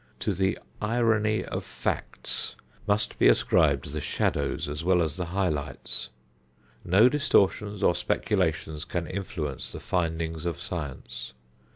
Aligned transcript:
To 0.21 0.33
the 0.33 0.57
"irony 0.81 1.45
of 1.45 1.63
facts" 1.63 2.55
must 2.87 3.19
be 3.19 3.27
ascribed 3.27 3.91
the 3.93 4.01
shadows 4.01 4.67
as 4.67 4.83
well 4.83 4.99
as 4.99 5.15
the 5.15 5.25
high 5.27 5.49
lights. 5.49 6.09
No 6.83 7.07
distortions 7.07 7.83
or 7.83 7.93
speculations 7.93 8.83
can 8.83 9.05
influence 9.05 9.71
the 9.71 9.79
findings 9.79 10.47
of 10.47 10.59
science. 10.59 11.33